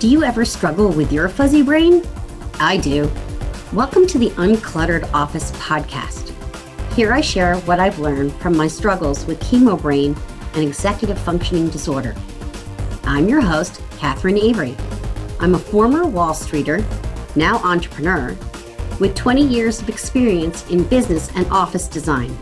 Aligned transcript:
Do 0.00 0.06
you 0.06 0.22
ever 0.22 0.44
struggle 0.44 0.92
with 0.92 1.10
your 1.10 1.28
fuzzy 1.28 1.60
brain? 1.60 2.04
I 2.60 2.76
do. 2.76 3.10
Welcome 3.72 4.06
to 4.06 4.18
the 4.18 4.30
Uncluttered 4.30 5.12
Office 5.12 5.50
podcast. 5.50 6.32
Here 6.92 7.12
I 7.12 7.20
share 7.20 7.56
what 7.62 7.80
I've 7.80 7.98
learned 7.98 8.32
from 8.34 8.56
my 8.56 8.68
struggles 8.68 9.26
with 9.26 9.40
chemo 9.40 9.80
brain 9.82 10.16
and 10.54 10.62
executive 10.62 11.18
functioning 11.18 11.68
disorder. 11.68 12.14
I'm 13.02 13.28
your 13.28 13.40
host, 13.40 13.82
Catherine 13.98 14.38
Avery. 14.38 14.76
I'm 15.40 15.56
a 15.56 15.58
former 15.58 16.06
Wall 16.06 16.32
Streeter, 16.32 16.84
now 17.34 17.56
entrepreneur, 17.64 18.36
with 19.00 19.16
20 19.16 19.44
years 19.44 19.82
of 19.82 19.88
experience 19.88 20.64
in 20.70 20.84
business 20.84 21.28
and 21.34 21.44
office 21.50 21.88
design. 21.88 22.38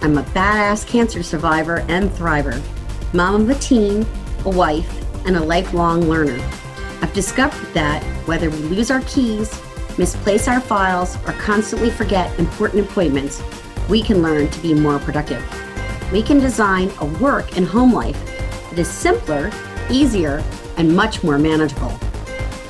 I'm 0.00 0.16
a 0.16 0.22
badass 0.22 0.86
cancer 0.86 1.22
survivor 1.22 1.80
and 1.88 2.08
thriver, 2.12 2.58
mom 3.12 3.42
of 3.42 3.50
a 3.50 3.54
teen, 3.56 4.06
a 4.46 4.48
wife, 4.48 4.90
and 5.26 5.36
a 5.36 5.44
lifelong 5.44 6.00
learner. 6.08 6.42
I've 7.06 7.14
discovered 7.14 7.72
that 7.72 8.02
whether 8.26 8.50
we 8.50 8.56
lose 8.56 8.90
our 8.90 9.00
keys, 9.02 9.62
misplace 9.96 10.48
our 10.48 10.60
files, 10.60 11.14
or 11.24 11.34
constantly 11.34 11.88
forget 11.88 12.36
important 12.36 12.84
appointments, 12.84 13.40
we 13.88 14.02
can 14.02 14.22
learn 14.22 14.50
to 14.50 14.60
be 14.60 14.74
more 14.74 14.98
productive. 14.98 15.40
We 16.10 16.20
can 16.20 16.40
design 16.40 16.90
a 16.98 17.04
work 17.04 17.56
and 17.56 17.64
home 17.64 17.92
life 17.92 18.20
that 18.70 18.78
is 18.80 18.88
simpler, 18.88 19.52
easier, 19.88 20.42
and 20.78 20.96
much 20.96 21.22
more 21.22 21.38
manageable. 21.38 21.96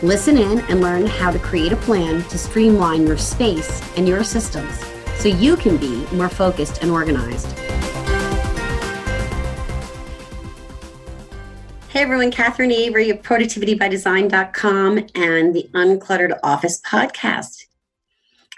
Listen 0.03 0.37
in 0.37 0.61
and 0.69 0.83
learn 0.83 1.07
how 1.07 1.31
to 1.31 1.39
create 1.39 1.73
a 1.73 1.77
plan 1.77 2.23
to 2.25 2.37
streamline 2.37 3.07
your 3.07 3.17
space 3.17 3.81
and 3.97 4.07
your 4.07 4.23
systems 4.23 4.85
so 5.17 5.29
you 5.29 5.57
can 5.57 5.79
be 5.79 6.05
more 6.13 6.29
focused 6.29 6.83
and 6.83 6.91
organized. 6.91 7.57
Hey 11.97 12.03
everyone, 12.03 12.31
Catherine 12.31 12.73
Avery 12.73 13.09
of 13.09 13.23
productivitybydesign.com 13.23 14.99
and 15.15 15.55
the 15.55 15.67
Uncluttered 15.73 16.39
Office 16.43 16.79
podcast. 16.83 17.65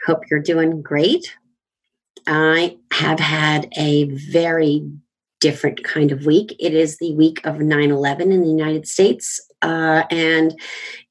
Hope 0.07 0.25
you're 0.29 0.43
doing 0.43 0.83
great. 0.83 1.37
I 2.27 2.79
have 2.93 3.21
had 3.21 3.73
a 3.79 4.07
very 4.07 4.91
different 5.39 5.85
kind 5.85 6.11
of 6.11 6.27
week. 6.27 6.57
It 6.59 6.75
is 6.75 6.99
the 6.99 7.15
week 7.15 7.41
of 7.47 7.61
9 7.61 7.93
11 7.93 8.33
in 8.33 8.41
the 8.41 8.49
United 8.49 8.89
States. 8.89 9.41
Uh, 9.63 10.03
and 10.11 10.61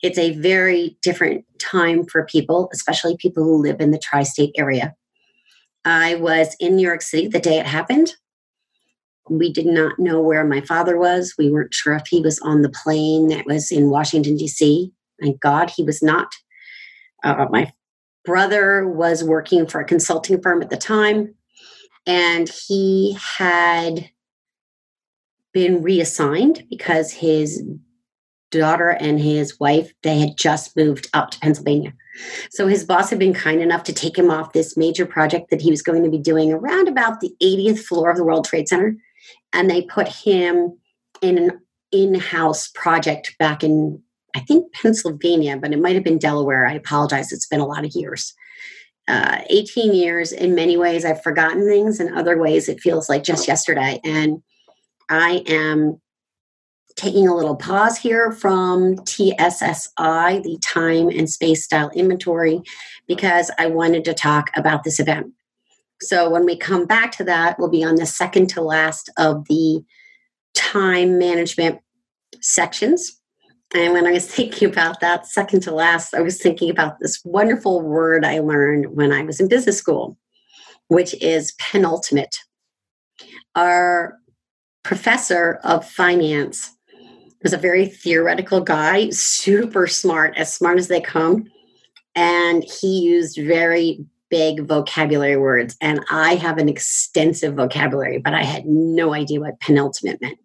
it's 0.04 0.18
a 0.18 0.38
very 0.38 0.98
different 1.02 1.46
time 1.60 2.04
for 2.04 2.26
people, 2.26 2.70
especially 2.74 3.16
people 3.16 3.46
who 3.46 3.62
live 3.62 3.80
in 3.80 3.92
the 3.92 4.00
tri 4.00 4.24
state 4.24 4.52
area. 4.58 4.94
I 5.86 6.16
was 6.16 6.58
in 6.60 6.76
New 6.76 6.86
York 6.86 7.04
City 7.04 7.30
the 7.30 7.40
day 7.40 7.58
it 7.58 7.68
happened 7.68 8.18
we 9.30 9.52
did 9.52 9.66
not 9.66 9.98
know 10.00 10.22
where 10.22 10.46
my 10.46 10.62
father 10.62 10.98
was. 10.98 11.36
We 11.38 11.50
weren't 11.50 11.74
sure 11.74 11.94
if 11.94 12.08
he 12.08 12.22
was 12.22 12.40
on 12.40 12.62
the 12.62 12.70
plane 12.70 13.28
that 13.30 13.46
was 13.46 13.72
in 13.72 13.90
Washington, 13.90 14.38
D.C. 14.38 14.92
Thank 15.22 15.40
God 15.40 15.70
he 15.70 15.84
was 15.84 16.02
not. 16.02 16.32
Uh, 17.24 17.46
my 17.50 17.72
brother 18.26 18.88
was 18.88 19.24
working 19.24 19.66
for 19.68 19.82
a 19.82 19.86
consulting 19.86 20.42
firm 20.42 20.62
at 20.62 20.70
the 20.70 20.78
time, 20.78 21.34
and 22.06 22.50
he 22.68 23.18
had 23.38 24.10
been 25.54 25.82
reassigned 25.82 26.66
because 26.70 27.12
his 27.12 27.64
daughter 28.52 28.90
and 28.90 29.20
his 29.20 29.60
wife 29.60 29.92
they 30.04 30.20
had 30.20 30.38
just 30.38 30.76
moved 30.78 31.10
up 31.14 31.32
to 31.32 31.40
Pennsylvania. 31.40 31.94
So 32.50 32.68
his 32.68 32.84
boss 32.84 33.10
had 33.10 33.20
been 33.20 33.34
kind 33.34 33.62
enough 33.62 33.84
to 33.84 33.94
take 33.94 34.18
him 34.18 34.32
off 34.32 34.54
this 34.54 34.78
major 34.78 35.06
project 35.06 35.50
that 35.50 35.62
he 35.62 35.70
was 35.70 35.82
going 35.82 36.04
to 36.04 36.10
be 36.10 36.18
doing 36.18 36.54
around 36.54 36.88
about 36.88 37.20
the 37.20 37.32
80th 37.42 37.80
floor 37.80 38.10
of 38.10 38.18
the 38.18 38.24
World 38.24 38.46
Trade 38.46 38.68
Center 38.68 38.96
and 39.58 39.70
they 39.70 39.82
put 39.82 40.08
him 40.08 40.78
in 41.22 41.38
an 41.38 41.60
in-house 41.92 42.70
project 42.70 43.36
back 43.40 43.64
in 43.64 44.02
I 44.36 44.42
think 44.42 44.72
Pennsylvania, 44.72 45.58
but 45.58 45.74
it 45.74 45.80
might 45.80 45.96
have 45.96 46.04
been 46.04 46.20
Delaware. 46.20 46.68
I 46.68 46.74
apologize. 46.74 47.32
It's 47.32 47.48
been 47.48 47.60
a 47.60 47.66
lot 47.66 47.84
of 47.84 47.96
years. 47.96 48.36
Uh, 49.08 49.40
18 49.50 49.96
years. 49.96 50.32
In 50.32 50.54
many 50.54 50.78
ways, 50.78 51.06
I've 51.06 51.24
forgotten 51.24 51.66
things. 51.66 52.00
In 52.00 52.16
other 52.16 52.38
ways, 52.38 52.70
it 52.70 52.80
feels 52.80 53.10
like 53.10 53.24
just 53.24 53.48
yesterday. 53.48 54.00
And 54.04 54.44
I 55.10 55.44
am 55.48 56.00
taking 56.98 57.28
a 57.28 57.36
little 57.36 57.56
pause 57.56 57.98
here 57.98 58.32
from 58.32 58.98
TSSI, 59.06 60.42
the 60.44 60.60
Time 60.62 61.10
and 61.10 61.28
Space 61.28 61.64
Style 61.64 61.90
Inventory, 61.96 62.62
because 63.08 63.50
I 63.58 63.68
wanted 63.68 64.06
to 64.06 64.14
talk 64.14 64.52
about 64.56 64.84
this 64.84 65.00
event. 65.00 65.34
So 66.02 66.30
when 66.30 66.46
we 66.46 66.56
come 66.56 66.86
back 66.86 67.12
to 67.14 67.24
that, 67.26 67.58
we'll 67.58 67.70
be 67.70 67.84
on 67.84 67.96
the 67.96 68.06
second 68.06 68.50
to 68.52 68.62
last 68.62 69.10
of 69.18 69.48
the 69.48 69.84
time 70.54 71.18
management 71.18 71.80
sections. 72.42 73.20
And 73.74 73.94
when 73.94 74.08
I 74.08 74.12
was 74.12 74.28
thinking 74.32 74.70
about 74.70 75.00
that 75.00 75.26
second 75.26 75.62
to 75.62 75.72
last, 75.72 76.14
I 76.14 76.22
was 76.22 76.42
thinking 76.42 76.70
about 76.70 77.00
this 77.00 77.22
wonderful 77.24 77.82
word 77.82 78.26
I 78.26 78.40
learned 78.40 78.96
when 78.96 79.12
I 79.12 79.24
was 79.24 79.40
in 79.40 79.48
business 79.48 79.78
school, 79.78 80.18
which 80.88 81.14
is 81.22 81.54
penultimate. 81.60 82.36
Our 83.56 84.18
professor 84.84 85.60
of 85.64 85.88
finance 85.88 86.72
was 87.44 87.54
a 87.54 87.58
very 87.58 87.88
theoretical 87.88 88.62
guy, 88.62 89.10
super 89.10 89.88
smart, 89.88 90.36
as 90.38 90.54
smart 90.54 90.80
as 90.80 90.88
they 90.88 91.02
come. 91.02 91.46
And 92.16 92.64
he 92.64 93.00
used 93.00 93.38
very 93.38 94.06
big 94.30 94.66
vocabulary 94.66 95.38
words, 95.38 95.76
and 95.82 96.04
I 96.10 96.36
have 96.36 96.58
an 96.58 96.70
extensive 96.70 97.56
vocabulary, 97.56 98.20
but 98.20 98.34
I 98.34 98.44
had 98.44 98.66
no 98.66 99.14
idea 99.14 99.40
what 99.40 99.60
penultimate 99.60 100.22
meant. 100.22 100.40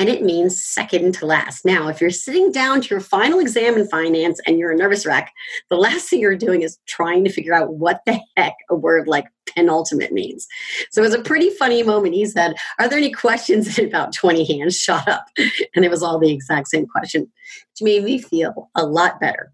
And 0.00 0.08
it 0.08 0.22
means 0.22 0.64
second 0.64 1.12
to 1.14 1.26
last. 1.26 1.64
Now, 1.64 1.88
if 1.88 2.00
you're 2.00 2.10
sitting 2.10 2.52
down 2.52 2.80
to 2.82 2.88
your 2.88 3.00
final 3.00 3.40
exam 3.40 3.76
in 3.76 3.88
finance 3.88 4.40
and 4.46 4.56
you're 4.56 4.70
a 4.70 4.76
nervous 4.76 5.04
wreck, 5.04 5.32
the 5.70 5.76
last 5.76 6.08
thing 6.08 6.20
you're 6.20 6.36
doing 6.36 6.62
is 6.62 6.78
trying 6.86 7.24
to 7.24 7.32
figure 7.32 7.52
out 7.52 7.74
what 7.74 8.00
the 8.06 8.20
heck 8.36 8.54
a 8.70 8.76
word 8.76 9.08
like 9.08 9.26
penultimate 9.46 10.12
means. 10.12 10.46
So 10.92 11.02
it 11.02 11.04
was 11.04 11.14
a 11.14 11.22
pretty 11.22 11.50
funny 11.50 11.82
moment. 11.82 12.14
He 12.14 12.26
said, 12.26 12.54
Are 12.78 12.88
there 12.88 12.98
any 12.98 13.10
questions? 13.10 13.76
And 13.78 13.88
about 13.88 14.12
20 14.12 14.58
hands 14.58 14.78
shot 14.78 15.08
up. 15.08 15.26
And 15.74 15.84
it 15.84 15.90
was 15.90 16.02
all 16.02 16.20
the 16.20 16.30
exact 16.30 16.68
same 16.68 16.86
question, 16.86 17.22
which 17.22 17.82
made 17.82 18.04
me 18.04 18.20
feel 18.20 18.70
a 18.76 18.86
lot 18.86 19.18
better. 19.20 19.52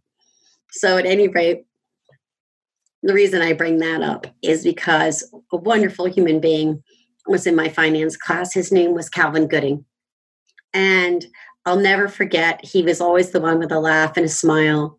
So, 0.72 0.98
at 0.98 1.06
any 1.06 1.28
rate, 1.28 1.64
the 3.04 3.15
reason 3.15 3.42
I 3.42 3.53
bring 3.53 3.78
that 3.78 4.03
up 4.03 4.26
is 4.42 4.65
because 4.65 5.31
a 5.53 5.56
wonderful 5.59 6.06
human 6.06 6.41
being 6.41 6.82
was 7.26 7.47
in 7.47 7.54
my 7.54 7.69
finance 7.69 8.16
class. 8.16 8.54
His 8.54 8.72
name 8.72 8.94
was 8.94 9.10
Calvin 9.10 9.47
Gooding. 9.47 9.84
And 10.72 11.26
I'll 11.66 11.78
never 11.78 12.09
forget, 12.09 12.64
he 12.64 12.82
was 12.82 13.03
always 13.03 13.31
the 13.31 13.41
one 13.41 13.59
with 13.59 13.70
a 13.70 13.78
laugh 13.78 14.16
and 14.16 14.25
a 14.25 14.31
smile. 14.31 14.98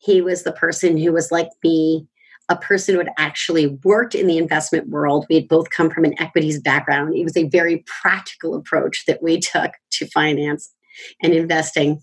He 0.00 0.22
was 0.22 0.44
the 0.44 0.52
person 0.52 0.96
who 0.96 1.12
was 1.12 1.30
like 1.30 1.48
me, 1.62 2.06
a 2.48 2.56
person 2.56 2.94
who 2.94 3.00
had 3.00 3.12
actually 3.18 3.78
worked 3.84 4.14
in 4.14 4.26
the 4.26 4.38
investment 4.38 4.88
world. 4.88 5.26
We 5.28 5.36
had 5.36 5.48
both 5.48 5.68
come 5.68 5.90
from 5.90 6.04
an 6.04 6.20
equities 6.20 6.58
background. 6.58 7.14
It 7.14 7.24
was 7.24 7.36
a 7.36 7.48
very 7.48 7.84
practical 7.86 8.54
approach 8.54 9.04
that 9.06 9.22
we 9.22 9.38
took 9.38 9.72
to 9.92 10.06
finance 10.06 10.72
and 11.22 11.34
investing 11.34 12.00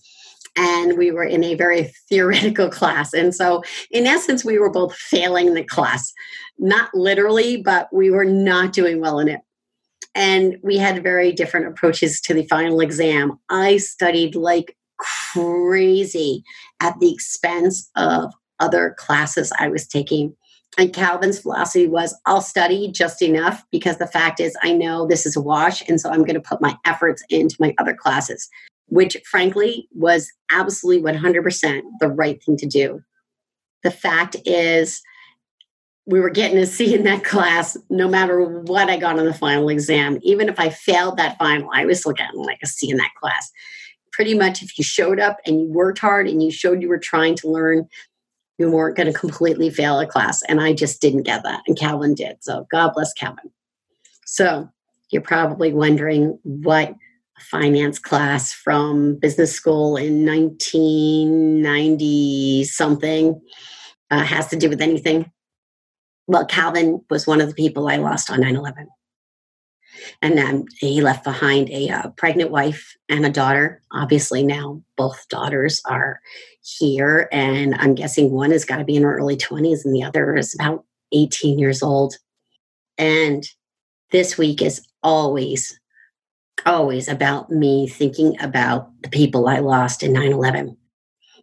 and 0.58 0.98
we 0.98 1.12
were 1.12 1.24
in 1.24 1.44
a 1.44 1.56
very 1.56 1.92
theoretical 2.10 2.70
class. 2.70 3.14
And 3.14 3.34
so, 3.34 3.64
in 3.92 4.08
essence, 4.08 4.44
we 4.44 4.60
were 4.60 4.72
both 4.72 4.96
failing 4.96 5.54
the 5.54 5.64
class, 5.64 6.14
not 6.58 6.90
literally, 6.94 7.58
but 7.58 7.88
we 7.94 8.10
were 8.10 8.26
not 8.26 8.74
doing 8.74 9.02
well 9.02 9.20
in 9.20 9.28
it. 9.28 9.42
And 10.16 10.58
we 10.64 10.78
had 10.78 11.04
very 11.04 11.32
different 11.32 11.68
approaches 11.68 12.20
to 12.22 12.34
the 12.34 12.46
final 12.48 12.82
exam. 12.82 13.40
I 13.50 13.78
studied 13.78 14.36
like 14.36 14.76
crazy 15.32 16.44
at 16.82 17.00
the 17.00 17.12
expense 17.12 17.90
of 17.96 18.34
other 18.60 18.96
classes 18.98 19.52
I 19.60 19.70
was 19.70 19.88
taking. 19.88 20.36
And 20.78 20.94
Calvin's 20.94 21.40
philosophy 21.40 21.88
was 21.88 22.16
I'll 22.26 22.42
study 22.42 22.92
just 22.92 23.22
enough 23.22 23.64
because 23.72 23.98
the 23.98 24.08
fact 24.08 24.40
is, 24.40 24.56
I 24.62 24.74
know 24.74 25.08
this 25.08 25.26
is 25.26 25.36
a 25.36 25.42
wash. 25.42 25.88
And 25.88 26.00
so 26.00 26.10
I'm 26.10 26.24
going 26.24 26.36
to 26.36 26.42
put 26.42 26.62
my 26.62 26.76
efforts 26.86 27.24
into 27.30 27.56
my 27.60 27.74
other 27.80 27.94
classes 27.94 28.50
which 28.90 29.18
frankly 29.30 29.88
was 29.94 30.32
absolutely 30.52 31.12
100% 31.12 31.82
the 32.00 32.10
right 32.10 32.44
thing 32.44 32.58
to 32.58 32.66
do. 32.66 33.02
The 33.84 33.92
fact 33.92 34.36
is, 34.46 35.02
we 36.06 36.20
were 36.20 36.32
getting 36.32 36.58
a 36.58 36.66
C 36.66 36.96
in 36.96 37.04
that 37.04 37.24
class 37.24 37.78
no 37.90 38.08
matter 38.08 38.42
what 38.42 38.90
I 38.90 38.98
got 38.98 39.20
on 39.20 39.26
the 39.26 39.34
final 39.34 39.70
exam. 39.70 40.20
Even 40.24 40.50
if 40.50 40.60
I 40.60 40.70
failed 40.70 41.18
that 41.18 41.38
final, 41.38 41.70
I 41.74 41.86
was 41.86 42.00
still 42.00 42.14
getting 42.14 42.42
like 42.42 42.60
a 42.64 42.68
C 42.68 42.90
in 42.90 42.98
that 42.98 43.12
class. 43.20 43.52
Pretty 44.12 44.34
much, 44.34 44.62
if 44.62 44.78
you 44.78 44.84
showed 44.84 45.20
up 45.20 45.38
and 45.46 45.62
you 45.62 45.68
worked 45.68 46.00
hard 46.00 46.28
and 46.28 46.44
you 46.44 46.52
showed 46.52 46.82
you 46.82 46.90
were 46.90 47.00
trying 47.00 47.36
to 47.36 47.50
learn, 47.50 47.88
you 48.58 48.70
weren't 48.70 48.98
going 48.98 49.12
to 49.12 49.18
completely 49.18 49.70
fail 49.70 50.00
a 50.00 50.06
class. 50.06 50.42
And 50.44 50.60
I 50.60 50.74
just 50.74 51.00
didn't 51.00 51.24
get 51.24 51.44
that. 51.44 51.62
And 51.68 51.78
Calvin 51.78 52.16
did. 52.16 52.38
So 52.42 52.68
God 52.72 52.92
bless 52.94 53.14
Calvin. 53.14 53.52
So 54.26 54.68
you're 55.12 55.22
probably 55.22 55.72
wondering 55.74 56.40
what 56.44 56.94
finance 57.40 58.00
class 58.00 58.54
from 58.54 59.16
business 59.16 59.54
school 59.54 59.98
in 59.98 60.26
1990 60.26 62.64
something 62.66 63.42
uh, 64.12 64.24
has 64.24 64.48
to 64.48 64.56
do 64.56 64.70
with 64.70 64.82
anything. 64.82 65.32
Well, 66.28 66.46
Calvin 66.46 67.02
was 67.10 67.26
one 67.26 67.42
of 67.42 67.50
the 67.50 67.56
people 67.56 67.88
I 67.88 67.98
lost 67.98 68.30
on 68.30 68.42
9 68.42 68.56
11. 68.56 68.88
And 70.22 70.38
then 70.38 70.66
he 70.80 71.02
left 71.02 71.24
behind 71.24 71.70
a 71.70 71.90
uh, 71.90 72.10
pregnant 72.12 72.52
wife 72.52 72.96
and 73.10 73.26
a 73.26 73.30
daughter. 73.30 73.82
Obviously, 73.92 74.44
now 74.44 74.82
both 74.98 75.28
daughters 75.30 75.82
are 75.86 76.20
here. 76.62 77.28
And 77.32 77.76
I'm 77.76 77.96
guessing 77.96 78.32
one 78.32 78.52
has 78.52 78.66
got 78.66 78.78
to 78.78 78.86
be 78.86 78.96
in 78.96 79.04
her 79.04 79.18
early 79.18 79.38
20s 79.38 79.86
and 79.86 79.96
the 79.96 80.04
other 80.04 80.36
is 80.36 80.54
about 80.54 80.86
18 81.12 81.58
years 81.58 81.82
old. 81.82 82.16
And 82.98 83.44
this 84.12 84.38
week 84.38 84.62
is 84.62 84.86
always, 85.04 85.79
always 86.66 87.08
about 87.08 87.50
me 87.50 87.88
thinking 87.88 88.40
about 88.42 88.90
the 89.02 89.10
people 89.10 89.48
I 89.48 89.60
lost 89.60 90.04
in 90.04 90.14
9 90.14 90.32
11. 90.32 90.78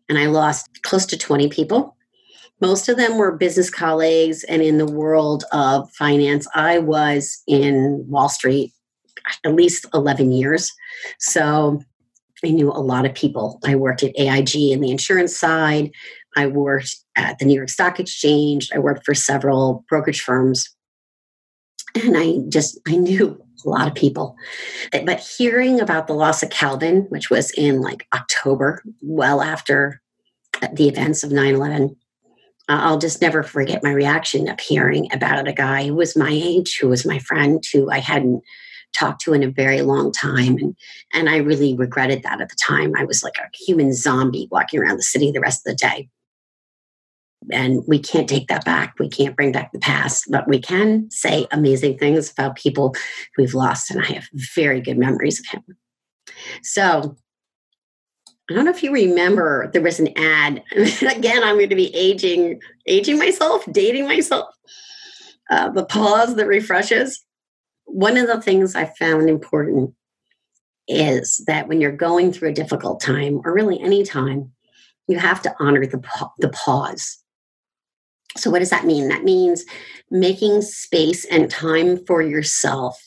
And 0.08 0.18
I 0.18 0.26
lost 0.26 0.82
close 0.82 1.06
to 1.06 1.18
20 1.18 1.48
people. 1.48 1.96
Most 2.60 2.88
of 2.88 2.96
them 2.96 3.18
were 3.18 3.36
business 3.36 3.68
colleagues 3.68 4.44
and 4.44 4.62
in 4.62 4.78
the 4.78 4.90
world 4.90 5.44
of 5.52 5.90
finance. 5.92 6.46
I 6.54 6.78
was 6.78 7.42
in 7.46 8.04
Wall 8.08 8.28
Street 8.28 8.72
at 9.44 9.54
least 9.54 9.84
11 9.92 10.32
years. 10.32 10.72
So 11.19 11.82
I 12.44 12.50
knew 12.50 12.70
a 12.70 12.80
lot 12.80 13.04
of 13.04 13.14
people. 13.14 13.58
I 13.64 13.74
worked 13.74 14.02
at 14.02 14.19
AIG 14.19 14.54
in 14.72 14.80
the 14.80 14.90
insurance 14.90 15.36
side. 15.36 15.90
I 16.36 16.46
worked 16.46 16.96
at 17.16 17.38
the 17.38 17.44
New 17.44 17.54
York 17.54 17.69
Stock 17.69 17.98
Exchange. 17.98 18.70
I 18.74 18.78
worked 18.78 19.04
for 19.04 19.14
several 19.14 19.84
brokerage 19.88 20.20
firms. 20.20 20.69
And 21.94 22.16
I 22.16 22.36
just, 22.48 22.78
I 22.86 22.96
knew 22.96 23.42
a 23.66 23.70
lot 23.70 23.88
of 23.88 23.94
people. 23.94 24.36
But 24.92 25.20
hearing 25.20 25.80
about 25.80 26.06
the 26.06 26.14
loss 26.14 26.42
of 26.42 26.50
Calvin, 26.50 27.06
which 27.08 27.30
was 27.30 27.50
in 27.52 27.80
like 27.80 28.06
October, 28.14 28.82
well 29.00 29.42
after 29.42 30.00
uh, 30.62 30.68
the 30.72 30.88
events 30.88 31.22
of 31.22 31.32
9 31.32 31.54
11, 31.54 31.96
I'll 32.68 32.98
just 32.98 33.22
never 33.22 33.42
forget 33.42 33.82
my 33.82 33.92
reaction 33.92 34.48
of 34.48 34.58
hearing 34.58 35.08
about 35.12 35.46
a 35.46 35.52
guy 35.52 35.86
who 35.86 35.94
was 35.94 36.16
my 36.16 36.30
age, 36.30 36.78
who 36.80 36.88
was 36.88 37.06
my 37.06 37.18
friend, 37.20 37.62
who 37.72 37.90
I 37.90 37.98
hadn't 37.98 38.42
talked 38.92 39.20
to 39.22 39.34
in 39.34 39.42
a 39.42 39.50
very 39.50 39.82
long 39.82 40.10
time. 40.10 40.56
And, 40.56 40.76
and 41.12 41.28
I 41.28 41.36
really 41.36 41.74
regretted 41.76 42.22
that 42.22 42.40
at 42.40 42.48
the 42.48 42.56
time. 42.60 42.92
I 42.96 43.04
was 43.04 43.22
like 43.22 43.36
a 43.38 43.48
human 43.56 43.92
zombie 43.92 44.48
walking 44.50 44.80
around 44.80 44.96
the 44.96 45.02
city 45.02 45.30
the 45.30 45.40
rest 45.40 45.66
of 45.66 45.72
the 45.72 45.76
day. 45.76 46.08
And 47.52 47.82
we 47.86 47.98
can't 47.98 48.28
take 48.28 48.48
that 48.48 48.64
back. 48.64 48.94
We 48.98 49.08
can't 49.08 49.36
bring 49.36 49.52
back 49.52 49.70
the 49.72 49.78
past, 49.78 50.24
but 50.30 50.48
we 50.48 50.60
can 50.60 51.10
say 51.10 51.46
amazing 51.52 51.98
things 51.98 52.30
about 52.30 52.56
people 52.56 52.94
we've 53.38 53.54
lost. 53.54 53.90
And 53.90 54.02
I 54.02 54.06
have 54.06 54.28
very 54.32 54.80
good 54.80 54.98
memories 54.98 55.40
of 55.40 55.46
him. 55.46 55.76
So 56.62 57.16
I 58.50 58.54
don't 58.54 58.64
know 58.64 58.70
if 58.70 58.82
you 58.82 58.92
remember 58.92 59.70
there 59.72 59.82
was 59.82 60.00
an 60.00 60.16
ad. 60.16 60.62
Again, 60.72 61.42
I'm 61.42 61.56
going 61.56 61.68
to 61.68 61.76
be 61.76 61.94
aging, 61.94 62.60
aging 62.86 63.18
myself, 63.18 63.64
dating 63.70 64.06
myself. 64.06 64.54
Uh, 65.48 65.70
the 65.70 65.84
pause 65.84 66.34
that 66.34 66.46
refreshes 66.46 67.24
one 67.86 68.16
of 68.16 68.26
the 68.26 68.42
things 68.42 68.74
I 68.74 68.84
found 68.84 69.30
important 69.30 69.94
is 70.88 71.42
that 71.46 71.68
when 71.68 71.80
you're 71.80 71.92
going 71.92 72.32
through 72.32 72.50
a 72.50 72.54
difficult 72.54 73.00
time, 73.00 73.40
or 73.44 73.54
really 73.54 73.80
any 73.80 74.04
time, 74.04 74.52
you 75.08 75.18
have 75.18 75.40
to 75.42 75.54
honor 75.58 75.86
the, 75.86 76.02
the 76.38 76.50
pause. 76.50 77.18
So, 78.38 78.50
what 78.50 78.60
does 78.60 78.70
that 78.70 78.86
mean? 78.86 79.08
That 79.08 79.24
means 79.24 79.64
making 80.10 80.62
space 80.62 81.24
and 81.26 81.50
time 81.50 82.04
for 82.06 82.22
yourself 82.22 83.02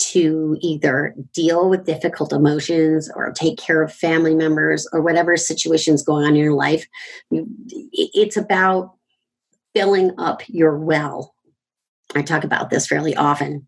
to 0.00 0.56
either 0.60 1.14
deal 1.32 1.70
with 1.70 1.86
difficult 1.86 2.32
emotions 2.32 3.10
or 3.14 3.32
take 3.32 3.58
care 3.58 3.82
of 3.82 3.92
family 3.92 4.34
members 4.34 4.86
or 4.92 5.00
whatever 5.00 5.36
situation's 5.36 6.02
going 6.02 6.24
on 6.24 6.34
in 6.34 6.42
your 6.42 6.54
life. 6.54 6.86
It's 7.30 8.36
about 8.36 8.92
filling 9.74 10.12
up 10.18 10.42
your 10.48 10.78
well. 10.78 11.34
I 12.14 12.22
talk 12.22 12.44
about 12.44 12.70
this 12.70 12.86
fairly 12.86 13.14
often 13.14 13.66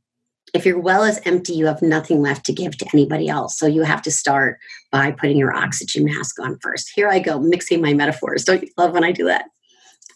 if 0.54 0.64
your 0.64 0.78
well 0.78 1.02
is 1.04 1.20
empty, 1.24 1.52
you 1.52 1.66
have 1.66 1.82
nothing 1.82 2.22
left 2.22 2.46
to 2.46 2.52
give 2.52 2.76
to 2.78 2.86
anybody 2.92 3.28
else. 3.28 3.58
So 3.58 3.66
you 3.66 3.82
have 3.82 4.02
to 4.02 4.10
start 4.10 4.58
by 4.90 5.10
putting 5.10 5.36
your 5.36 5.54
oxygen 5.54 6.04
mask 6.04 6.40
on 6.40 6.58
first. 6.60 6.90
Here 6.94 7.08
I 7.08 7.18
go, 7.18 7.38
mixing 7.38 7.80
my 7.80 7.92
metaphors. 7.92 8.44
Don't 8.44 8.62
you 8.62 8.70
love 8.76 8.92
when 8.92 9.04
I 9.04 9.12
do 9.12 9.24
that? 9.26 9.46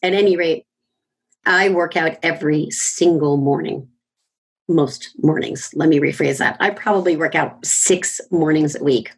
At 0.03 0.15
any 0.15 0.37
rate, 0.37 0.65
I 1.47 1.71
work 1.71 1.97
out 1.97 2.19
every 2.23 2.71
single 2.71 3.37
morning. 3.37 3.89
Most 4.69 5.11
mornings. 5.19 5.71
Let 5.75 5.89
me 5.89 5.99
rephrase 5.99 6.39
that. 6.39 6.57
I 6.61 6.71
probably 6.71 7.17
work 7.17 7.35
out 7.35 7.65
six 7.65 8.21
mornings 8.31 8.77
a 8.77 8.85
week. 8.85 9.11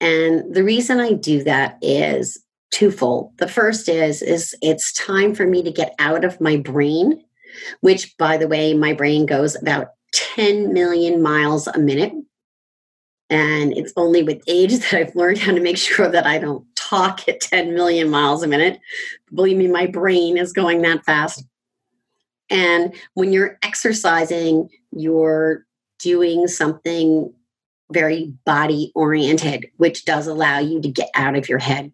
And 0.00 0.54
the 0.54 0.62
reason 0.62 1.00
I 1.00 1.12
do 1.12 1.42
that 1.42 1.78
is 1.82 2.40
twofold. 2.70 3.32
The 3.38 3.48
first 3.48 3.88
is 3.88 4.22
is 4.22 4.54
it's 4.62 4.92
time 4.92 5.34
for 5.34 5.46
me 5.46 5.62
to 5.62 5.72
get 5.72 5.94
out 5.98 6.24
of 6.24 6.40
my 6.40 6.56
brain 6.56 7.24
which, 7.80 8.16
by 8.18 8.36
the 8.36 8.48
way, 8.48 8.74
my 8.74 8.92
brain 8.92 9.26
goes 9.26 9.54
about 9.54 9.88
10 10.12 10.72
million 10.72 11.22
miles 11.22 11.66
a 11.66 11.78
minute. 11.78 12.12
And 13.30 13.76
it's 13.76 13.92
only 13.96 14.22
with 14.22 14.42
age 14.46 14.78
that 14.78 14.94
I've 14.94 15.14
learned 15.14 15.38
how 15.38 15.52
to 15.52 15.60
make 15.60 15.76
sure 15.78 16.08
that 16.08 16.26
I 16.26 16.38
don't 16.38 16.64
talk 16.76 17.28
at 17.28 17.40
10 17.40 17.74
million 17.74 18.08
miles 18.08 18.42
a 18.42 18.48
minute. 18.48 18.80
Believe 19.34 19.56
me, 19.56 19.68
my 19.68 19.86
brain 19.86 20.38
is 20.38 20.52
going 20.52 20.82
that 20.82 21.04
fast. 21.04 21.44
And 22.50 22.94
when 23.14 23.32
you're 23.32 23.58
exercising, 23.62 24.70
you're 24.90 25.66
doing 25.98 26.48
something 26.48 27.32
very 27.92 28.32
body 28.46 28.92
oriented, 28.94 29.66
which 29.76 30.04
does 30.04 30.26
allow 30.26 30.58
you 30.58 30.80
to 30.80 30.88
get 30.88 31.10
out 31.14 31.36
of 31.36 31.48
your 31.48 31.58
head. 31.58 31.92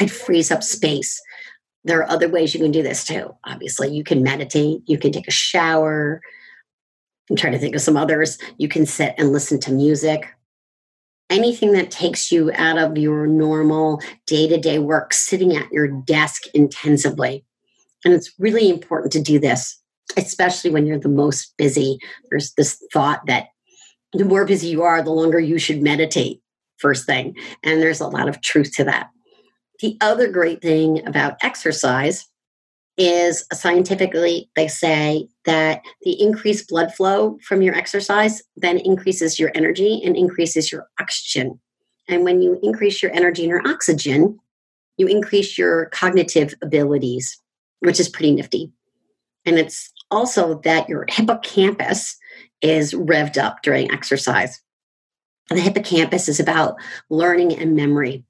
It 0.00 0.10
frees 0.10 0.50
up 0.50 0.62
space 0.62 1.20
there 1.84 1.98
are 2.00 2.10
other 2.10 2.28
ways 2.28 2.54
you 2.54 2.60
can 2.60 2.72
do 2.72 2.82
this 2.82 3.04
too. 3.04 3.34
Obviously, 3.44 3.90
you 3.90 4.04
can 4.04 4.22
meditate, 4.22 4.82
you 4.86 4.98
can 4.98 5.12
take 5.12 5.28
a 5.28 5.32
shower. 5.32 6.20
I'm 7.30 7.36
trying 7.36 7.52
to 7.52 7.58
think 7.58 7.76
of 7.76 7.80
some 7.80 7.96
others. 7.96 8.38
You 8.58 8.68
can 8.68 8.84
sit 8.84 9.14
and 9.16 9.32
listen 9.32 9.60
to 9.60 9.72
music. 9.72 10.26
Anything 11.30 11.72
that 11.72 11.92
takes 11.92 12.32
you 12.32 12.50
out 12.54 12.76
of 12.76 12.98
your 12.98 13.28
normal 13.28 14.02
day 14.26 14.48
to 14.48 14.58
day 14.58 14.80
work, 14.80 15.14
sitting 15.14 15.56
at 15.56 15.70
your 15.70 15.86
desk 15.86 16.42
intensively. 16.54 17.44
And 18.04 18.12
it's 18.12 18.32
really 18.38 18.68
important 18.68 19.12
to 19.12 19.22
do 19.22 19.38
this, 19.38 19.80
especially 20.16 20.70
when 20.70 20.86
you're 20.86 20.98
the 20.98 21.08
most 21.08 21.54
busy. 21.56 21.98
There's 22.30 22.52
this 22.54 22.82
thought 22.92 23.20
that 23.26 23.46
the 24.12 24.24
more 24.24 24.44
busy 24.44 24.68
you 24.68 24.82
are, 24.82 25.00
the 25.02 25.12
longer 25.12 25.38
you 25.38 25.58
should 25.58 25.82
meditate 25.82 26.42
first 26.78 27.06
thing. 27.06 27.36
And 27.62 27.80
there's 27.80 28.00
a 28.00 28.08
lot 28.08 28.28
of 28.28 28.40
truth 28.40 28.72
to 28.76 28.84
that. 28.84 29.10
The 29.80 29.96
other 30.00 30.28
great 30.28 30.60
thing 30.60 31.06
about 31.06 31.36
exercise 31.42 32.26
is 33.00 33.46
scientifically, 33.50 34.50
they 34.56 34.68
say 34.68 35.26
that 35.46 35.80
the 36.02 36.20
increased 36.20 36.68
blood 36.68 36.94
flow 36.94 37.38
from 37.42 37.62
your 37.62 37.74
exercise 37.74 38.42
then 38.56 38.76
increases 38.76 39.38
your 39.38 39.50
energy 39.54 40.02
and 40.04 40.18
increases 40.18 40.70
your 40.70 40.86
oxygen. 41.00 41.58
And 42.08 42.24
when 42.24 42.42
you 42.42 42.60
increase 42.62 43.02
your 43.02 43.10
energy 43.12 43.42
and 43.42 43.50
your 43.50 43.66
oxygen, 43.66 44.38
you 44.98 45.06
increase 45.06 45.56
your 45.56 45.86
cognitive 45.86 46.54
abilities, 46.62 47.40
which 47.78 47.98
is 47.98 48.10
pretty 48.10 48.32
nifty. 48.32 48.70
And 49.46 49.58
it's 49.58 49.90
also 50.10 50.60
that 50.64 50.86
your 50.86 51.06
hippocampus 51.08 52.18
is 52.60 52.92
revved 52.92 53.38
up 53.42 53.62
during 53.62 53.90
exercise. 53.90 54.60
The 55.48 55.60
hippocampus 55.60 56.28
is 56.28 56.38
about 56.38 56.76
learning 57.08 57.56
and 57.56 57.74
memory 57.74 58.24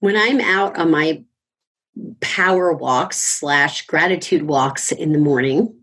when 0.00 0.16
I'm 0.16 0.40
out 0.40 0.76
on 0.76 0.90
my 0.90 1.24
power 2.20 2.72
walks 2.72 3.18
slash 3.18 3.86
gratitude 3.86 4.42
walks 4.42 4.92
in 4.92 5.12
the 5.12 5.18
morning, 5.18 5.74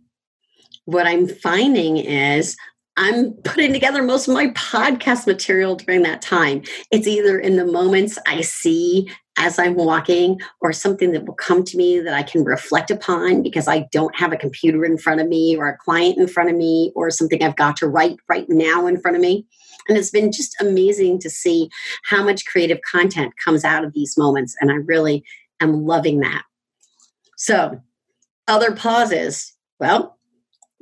what 0.86 1.08
I'm 1.08 1.28
finding 1.28 1.98
is 1.98 2.58
I'm 2.98 3.32
putting 3.44 3.72
together 3.72 4.04
most 4.04 4.28
of 4.28 4.34
my 4.34 4.48
podcast 4.48 5.26
material 5.26 5.76
during 5.76 6.02
that 6.04 6.22
time. 6.22 6.64
It's 6.92 7.08
either 7.08 7.40
in 7.40 7.56
the 7.56 7.66
moments 7.66 8.18
I 8.28 8.42
see 8.42 9.10
as 9.38 9.58
I'm 9.58 9.76
walking 9.76 10.42
or 10.60 10.74
something 10.74 11.14
that 11.14 11.26
will 11.26 11.36
come 11.36 11.64
to 11.64 11.78
me 11.78 12.00
that 12.00 12.14
I 12.14 12.24
can 12.24 12.44
reflect 12.44 12.92
upon 12.92 13.42
because 13.42 13.70
I 13.70 13.88
don't 13.94 14.14
have 14.18 14.34
a 14.34 14.38
computer 14.38 14.84
in 14.84 14.98
front 14.98 15.22
of 15.22 15.30
me 15.30 15.56
or 15.56 15.70
a 15.70 15.78
client 15.78 16.18
in 16.18 16.28
front 16.28 16.50
of 16.50 16.58
me 16.58 16.92
or 16.94 17.10
something 17.10 17.42
I've 17.42 17.56
got 17.56 17.78
to 17.78 17.88
write 17.88 18.18
right 18.28 18.48
now 18.50 18.86
in 18.86 19.00
front 19.00 19.16
of 19.16 19.22
me. 19.22 19.46
And 19.88 19.98
it's 19.98 20.12
been 20.12 20.32
just 20.32 20.60
amazing 20.60 21.20
to 21.20 21.30
see 21.30 21.70
how 22.04 22.22
much 22.22 22.46
creative 22.46 22.80
content 22.92 23.34
comes 23.44 23.64
out 23.64 23.86
of 23.86 23.94
these 23.94 24.18
moments. 24.18 24.58
And 24.60 24.72
I 24.72 24.76
really 24.76 25.24
am 25.60 25.86
loving 25.86 26.20
that. 26.20 26.44
So, 27.38 27.82
other 28.48 28.74
pauses. 28.74 29.54
Well, 29.80 30.18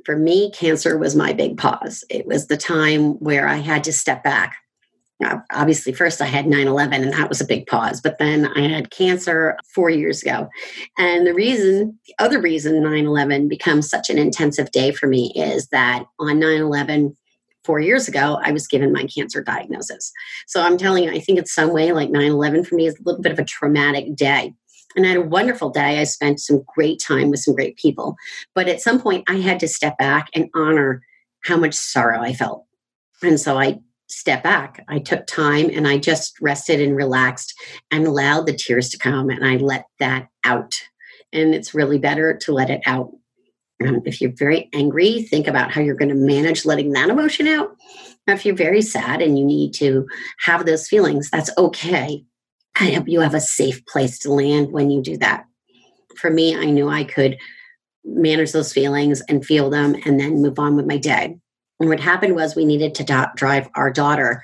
for 0.04 0.16
me, 0.16 0.50
cancer 0.50 0.98
was 0.98 1.14
my 1.14 1.32
big 1.32 1.58
pause. 1.58 2.04
It 2.08 2.26
was 2.26 2.46
the 2.46 2.56
time 2.56 3.14
where 3.20 3.46
I 3.46 3.56
had 3.56 3.84
to 3.84 3.92
step 3.92 4.24
back. 4.24 4.56
Obviously, 5.52 5.92
first 5.92 6.22
I 6.22 6.26
had 6.26 6.46
9 6.46 6.66
11, 6.66 7.02
and 7.02 7.12
that 7.12 7.28
was 7.28 7.40
a 7.40 7.46
big 7.46 7.66
pause. 7.66 8.00
But 8.00 8.18
then 8.18 8.46
I 8.46 8.68
had 8.68 8.90
cancer 8.90 9.58
four 9.74 9.90
years 9.90 10.22
ago. 10.22 10.48
And 10.96 11.26
the 11.26 11.34
reason, 11.34 11.98
the 12.06 12.14
other 12.18 12.40
reason 12.40 12.82
9 12.82 13.04
11 13.04 13.48
becomes 13.48 13.90
such 13.90 14.10
an 14.10 14.18
intensive 14.18 14.70
day 14.70 14.92
for 14.92 15.08
me 15.08 15.32
is 15.34 15.68
that 15.68 16.04
on 16.20 16.38
9 16.38 16.60
11, 16.60 17.16
four 17.64 17.80
years 17.80 18.08
ago, 18.08 18.40
I 18.42 18.52
was 18.52 18.66
given 18.66 18.92
my 18.92 19.04
cancer 19.04 19.42
diagnosis. 19.42 20.12
So 20.46 20.62
I'm 20.62 20.78
telling 20.78 21.04
you, 21.04 21.10
I 21.10 21.18
think 21.18 21.38
it's 21.38 21.54
some 21.54 21.72
way 21.72 21.92
like 21.92 22.10
9 22.10 22.22
11 22.22 22.64
for 22.64 22.76
me 22.76 22.86
is 22.86 22.94
a 22.94 23.02
little 23.04 23.20
bit 23.20 23.32
of 23.32 23.38
a 23.38 23.44
traumatic 23.44 24.14
day. 24.14 24.54
And 24.96 25.04
I 25.04 25.10
had 25.10 25.18
a 25.18 25.22
wonderful 25.22 25.70
day. 25.70 26.00
I 26.00 26.04
spent 26.04 26.40
some 26.40 26.64
great 26.74 27.00
time 27.00 27.30
with 27.30 27.40
some 27.40 27.54
great 27.54 27.76
people. 27.76 28.16
But 28.54 28.68
at 28.68 28.80
some 28.80 29.00
point, 29.00 29.24
I 29.28 29.36
had 29.36 29.60
to 29.60 29.68
step 29.68 29.98
back 29.98 30.28
and 30.34 30.48
honor 30.54 31.02
how 31.44 31.56
much 31.56 31.74
sorrow 31.74 32.20
I 32.20 32.32
felt. 32.32 32.64
And 33.22 33.38
so 33.38 33.58
I 33.58 33.80
stepped 34.08 34.44
back. 34.44 34.84
I 34.88 34.98
took 34.98 35.26
time 35.26 35.70
and 35.72 35.86
I 35.86 35.98
just 35.98 36.40
rested 36.40 36.80
and 36.80 36.96
relaxed 36.96 37.54
and 37.90 38.06
allowed 38.06 38.46
the 38.46 38.54
tears 38.54 38.88
to 38.90 38.98
come 38.98 39.28
and 39.28 39.44
I 39.44 39.56
let 39.56 39.84
that 39.98 40.28
out. 40.44 40.82
And 41.32 41.54
it's 41.54 41.74
really 41.74 41.98
better 41.98 42.36
to 42.38 42.52
let 42.52 42.70
it 42.70 42.80
out. 42.86 43.12
Um, 43.86 44.02
if 44.04 44.20
you're 44.20 44.32
very 44.32 44.68
angry, 44.72 45.22
think 45.22 45.46
about 45.46 45.70
how 45.70 45.80
you're 45.80 45.94
going 45.94 46.08
to 46.08 46.14
manage 46.14 46.64
letting 46.64 46.92
that 46.92 47.10
emotion 47.10 47.46
out. 47.46 47.76
If 48.26 48.44
you're 48.44 48.56
very 48.56 48.82
sad 48.82 49.22
and 49.22 49.38
you 49.38 49.44
need 49.44 49.72
to 49.74 50.06
have 50.40 50.66
those 50.66 50.88
feelings, 50.88 51.30
that's 51.30 51.50
okay. 51.56 52.24
I 52.80 52.92
hope 52.92 53.08
you 53.08 53.20
have 53.20 53.34
a 53.34 53.40
safe 53.40 53.84
place 53.86 54.18
to 54.20 54.32
land 54.32 54.72
when 54.72 54.90
you 54.90 55.02
do 55.02 55.16
that. 55.18 55.44
For 56.16 56.30
me, 56.30 56.56
I 56.56 56.66
knew 56.66 56.88
I 56.88 57.04
could 57.04 57.38
manage 58.04 58.52
those 58.52 58.72
feelings 58.72 59.20
and 59.28 59.44
feel 59.44 59.70
them 59.70 59.96
and 60.04 60.18
then 60.18 60.42
move 60.42 60.58
on 60.58 60.76
with 60.76 60.86
my 60.86 60.96
day. 60.96 61.36
And 61.80 61.88
what 61.88 62.00
happened 62.00 62.34
was 62.34 62.56
we 62.56 62.64
needed 62.64 62.94
to 62.96 63.04
do- 63.04 63.24
drive 63.36 63.68
our 63.74 63.90
daughter 63.90 64.42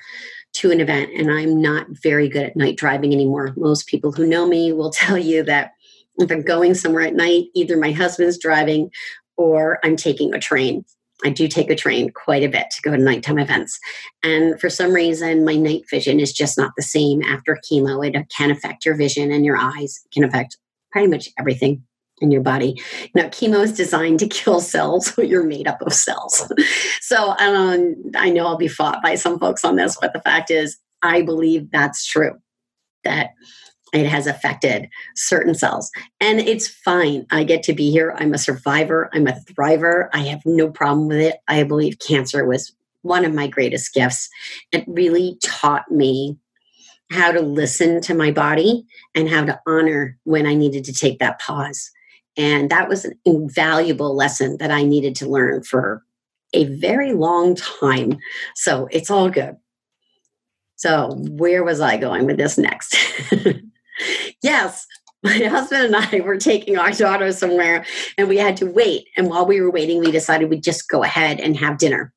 to 0.53 0.71
an 0.71 0.79
event, 0.79 1.11
and 1.17 1.29
I'm 1.31 1.61
not 1.61 1.87
very 1.89 2.29
good 2.29 2.43
at 2.43 2.55
night 2.55 2.77
driving 2.77 3.13
anymore. 3.13 3.53
Most 3.57 3.87
people 3.87 4.11
who 4.11 4.25
know 4.25 4.47
me 4.47 4.71
will 4.71 4.89
tell 4.91 5.17
you 5.17 5.43
that 5.43 5.71
if 6.17 6.31
I'm 6.31 6.43
going 6.43 6.73
somewhere 6.75 7.03
at 7.03 7.15
night, 7.15 7.45
either 7.53 7.77
my 7.77 7.91
husband's 7.91 8.37
driving 8.37 8.89
or 9.37 9.79
I'm 9.83 9.97
taking 9.97 10.33
a 10.33 10.39
train. 10.39 10.85
I 11.23 11.29
do 11.29 11.47
take 11.47 11.69
a 11.69 11.75
train 11.75 12.11
quite 12.11 12.43
a 12.43 12.49
bit 12.49 12.67
to 12.71 12.81
go 12.81 12.91
to 12.91 13.01
nighttime 13.01 13.39
events. 13.39 13.79
And 14.21 14.59
for 14.59 14.69
some 14.69 14.91
reason, 14.91 15.45
my 15.45 15.55
night 15.55 15.83
vision 15.89 16.19
is 16.19 16.33
just 16.33 16.57
not 16.57 16.71
the 16.75 16.83
same 16.83 17.21
after 17.23 17.57
chemo. 17.69 18.05
It 18.05 18.15
can 18.35 18.51
affect 18.51 18.85
your 18.85 18.95
vision 18.95 19.31
and 19.31 19.45
your 19.45 19.57
eyes, 19.57 20.01
it 20.05 20.13
can 20.13 20.23
affect 20.23 20.57
pretty 20.91 21.07
much 21.07 21.29
everything 21.39 21.83
in 22.19 22.31
your 22.31 22.41
body. 22.41 22.81
Now, 23.13 23.23
chemo 23.23 23.63
is 23.63 23.73
designed 23.73 24.19
to 24.19 24.27
kill 24.29 24.59
cells. 24.61 25.11
But 25.15 25.27
you're 25.27 25.43
made 25.43 25.67
up 25.67 25.81
of 25.81 25.93
cells. 25.93 26.51
so 27.01 27.35
um, 27.39 27.95
I 28.15 28.29
know 28.29 28.45
I'll 28.45 28.57
be 28.57 28.67
fought 28.67 29.01
by 29.03 29.15
some 29.15 29.39
folks 29.39 29.65
on 29.65 29.75
this, 29.75 29.97
but 29.99 30.13
the 30.13 30.21
fact 30.21 30.51
is, 30.51 30.77
I 31.01 31.21
believe 31.21 31.71
that's 31.71 32.05
true. 32.05 32.33
That 33.03 33.31
it 33.95 34.07
has 34.07 34.27
affected 34.27 34.89
certain 35.15 35.53
cells. 35.53 35.91
And 36.19 36.39
it's 36.39 36.67
fine. 36.67 37.25
I 37.31 37.43
get 37.43 37.63
to 37.63 37.73
be 37.73 37.91
here. 37.91 38.15
I'm 38.17 38.33
a 38.33 38.37
survivor. 38.37 39.09
I'm 39.13 39.27
a 39.27 39.39
thriver. 39.47 40.09
I 40.13 40.19
have 40.19 40.41
no 40.45 40.69
problem 40.69 41.07
with 41.07 41.19
it. 41.19 41.37
I 41.47 41.63
believe 41.63 41.99
cancer 41.99 42.45
was 42.45 42.73
one 43.01 43.25
of 43.25 43.33
my 43.33 43.47
greatest 43.47 43.93
gifts. 43.93 44.29
It 44.71 44.83
really 44.87 45.37
taught 45.43 45.89
me 45.91 46.37
how 47.11 47.31
to 47.31 47.41
listen 47.41 48.01
to 48.01 48.15
my 48.15 48.31
body 48.31 48.83
and 49.13 49.29
how 49.29 49.45
to 49.45 49.59
honor 49.67 50.17
when 50.23 50.47
I 50.47 50.55
needed 50.55 50.83
to 50.85 50.93
take 50.93 51.19
that 51.19 51.39
pause. 51.39 51.91
And 52.35 52.69
that 52.71 52.89
was 52.89 53.05
an 53.05 53.13
invaluable 53.23 54.15
lesson 54.15 54.57
that 54.57 54.71
I 54.71 54.83
needed 54.83 55.15
to 55.17 55.29
learn 55.29 55.63
for 55.63 56.03
a 56.53 56.65
very 56.65 57.13
long 57.13 57.55
time. 57.55 58.17
So 58.55 58.87
it's 58.91 59.11
all 59.11 59.29
good. 59.29 59.55
So, 60.77 61.15
where 61.29 61.63
was 61.63 61.79
I 61.79 61.97
going 61.97 62.25
with 62.25 62.37
this 62.37 62.57
next? 62.57 62.97
yes, 64.45 64.85
my 65.23 65.37
husband 65.37 65.85
and 65.85 65.95
I 65.95 66.21
were 66.21 66.37
taking 66.37 66.77
our 66.77 66.91
daughter 66.91 67.31
somewhere 67.31 67.85
and 68.17 68.27
we 68.29 68.37
had 68.37 68.57
to 68.57 68.65
wait. 68.65 69.07
And 69.17 69.27
while 69.27 69.45
we 69.45 69.59
were 69.59 69.71
waiting, 69.71 69.99
we 69.99 70.11
decided 70.11 70.49
we'd 70.49 70.63
just 70.63 70.87
go 70.87 71.03
ahead 71.03 71.39
and 71.39 71.57
have 71.57 71.77
dinner. 71.77 72.13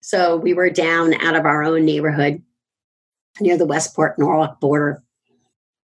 So 0.00 0.36
we 0.36 0.54
were 0.54 0.70
down 0.70 1.14
out 1.14 1.36
of 1.36 1.46
our 1.46 1.62
own 1.62 1.84
neighborhood 1.84 2.42
near 3.40 3.56
the 3.56 3.66
Westport 3.66 4.18
Norwalk 4.18 4.60
border. 4.60 5.02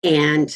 And 0.04 0.56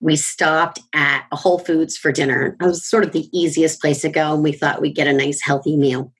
we 0.00 0.16
stopped 0.16 0.80
at 0.94 1.26
a 1.30 1.36
Whole 1.36 1.58
Foods 1.58 1.96
for 1.96 2.12
dinner. 2.12 2.56
It 2.60 2.64
was 2.64 2.86
sort 2.86 3.04
of 3.04 3.12
the 3.12 3.28
easiest 3.38 3.80
place 3.80 4.00
to 4.02 4.08
go, 4.08 4.34
and 4.34 4.42
we 4.42 4.52
thought 4.52 4.80
we'd 4.80 4.96
get 4.96 5.06
a 5.06 5.12
nice 5.12 5.42
healthy 5.42 5.76
meal 5.76 6.12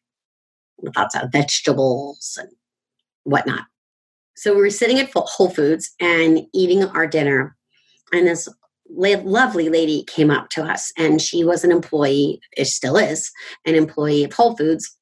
with 0.78 0.96
lots 0.96 1.16
of 1.16 1.32
vegetables 1.32 2.38
and 2.40 2.50
whatnot. 3.24 3.64
So 4.36 4.54
we 4.54 4.60
were 4.60 4.70
sitting 4.70 4.98
at 4.98 5.10
Whole 5.14 5.50
Foods 5.50 5.90
and 6.00 6.42
eating 6.54 6.84
our 6.84 7.06
dinner, 7.06 7.56
and 8.12 8.26
this 8.26 8.48
lovely 8.88 9.68
lady 9.68 10.04
came 10.04 10.30
up 10.30 10.50
to 10.50 10.62
us, 10.62 10.92
and 10.96 11.20
she 11.20 11.44
was 11.44 11.64
an 11.64 11.70
employee, 11.70 12.40
it 12.56 12.66
still 12.66 12.96
is, 12.96 13.30
an 13.64 13.74
employee 13.74 14.24
of 14.24 14.32
Whole 14.32 14.56
Foods. 14.56 14.96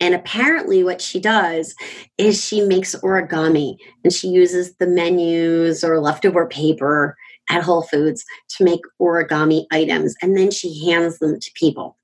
And 0.00 0.14
apparently, 0.14 0.82
what 0.82 1.00
she 1.00 1.20
does 1.20 1.74
is 2.18 2.44
she 2.44 2.60
makes 2.60 2.96
origami 2.96 3.76
and 4.02 4.12
she 4.12 4.28
uses 4.28 4.74
the 4.76 4.88
menus 4.88 5.84
or 5.84 6.00
leftover 6.00 6.46
paper 6.46 7.16
at 7.48 7.62
Whole 7.62 7.82
Foods 7.82 8.24
to 8.56 8.64
make 8.64 8.80
origami 9.00 9.66
items 9.70 10.14
and 10.20 10.36
then 10.36 10.50
she 10.50 10.90
hands 10.90 11.18
them 11.18 11.38
to 11.38 11.50
people. 11.54 11.96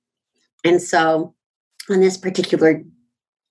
And 0.65 0.81
so 0.81 1.35
on 1.89 2.01
this 2.01 2.17
particular 2.17 2.83